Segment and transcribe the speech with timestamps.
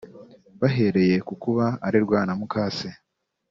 [0.61, 2.89] bahereye ku kuba arerwa na mukase